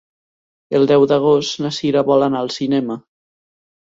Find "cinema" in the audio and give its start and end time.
2.59-2.99